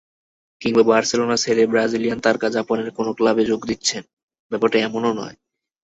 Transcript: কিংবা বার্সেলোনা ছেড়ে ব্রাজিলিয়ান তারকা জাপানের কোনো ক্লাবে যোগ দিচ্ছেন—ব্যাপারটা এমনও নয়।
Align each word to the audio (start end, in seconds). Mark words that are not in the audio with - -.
কিংবা 0.61 0.83
বার্সেলোনা 0.89 1.37
ছেড়ে 1.37 1.63
ব্রাজিলিয়ান 1.67 2.19
তারকা 2.21 2.47
জাপানের 2.55 2.89
কোনো 2.97 3.11
ক্লাবে 3.17 3.43
যোগ 3.45 3.61
দিচ্ছেন—ব্যাপারটা 3.69 4.77
এমনও 4.79 5.11
নয়। 5.13 5.35